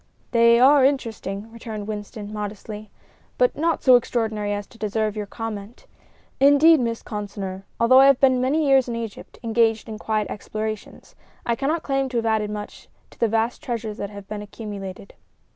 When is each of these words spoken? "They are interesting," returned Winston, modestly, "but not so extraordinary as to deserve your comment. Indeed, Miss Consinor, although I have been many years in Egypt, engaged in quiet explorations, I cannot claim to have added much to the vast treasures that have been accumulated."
"They 0.31 0.59
are 0.59 0.83
interesting," 0.83 1.51
returned 1.51 1.85
Winston, 1.85 2.33
modestly, 2.33 2.89
"but 3.37 3.55
not 3.55 3.83
so 3.83 3.95
extraordinary 3.95 4.51
as 4.51 4.65
to 4.65 4.79
deserve 4.79 5.15
your 5.15 5.27
comment. 5.27 5.85
Indeed, 6.39 6.79
Miss 6.79 7.03
Consinor, 7.03 7.65
although 7.79 7.99
I 7.99 8.07
have 8.07 8.19
been 8.19 8.41
many 8.41 8.65
years 8.67 8.89
in 8.89 8.95
Egypt, 8.95 9.37
engaged 9.43 9.87
in 9.87 9.99
quiet 9.99 10.25
explorations, 10.27 11.13
I 11.45 11.55
cannot 11.55 11.83
claim 11.83 12.09
to 12.09 12.17
have 12.17 12.25
added 12.25 12.49
much 12.49 12.87
to 13.11 13.19
the 13.19 13.27
vast 13.27 13.61
treasures 13.61 13.97
that 13.97 14.09
have 14.09 14.27
been 14.27 14.41
accumulated." 14.41 15.13